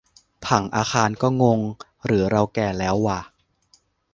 [0.45, 1.59] ผังอาคารก็งง
[2.05, 3.19] หรือเราแก่แล้ววะ